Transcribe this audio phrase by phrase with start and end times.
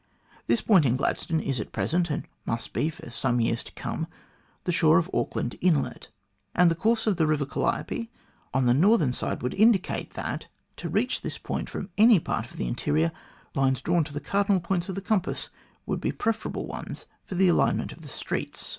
[0.47, 4.07] This point in Gladstone is at present, and must be for some years to come,
[4.63, 6.07] the shore of Auck land Inlet,
[6.55, 8.09] and the course of the River Calliope
[8.51, 12.67] on the northern side would indicate that, to reach this from any part of the
[12.67, 13.11] interior,
[13.53, 15.51] lines drawn to the cardinal points of the compass
[15.85, 18.69] would be prefer able ones for the alignment of streets.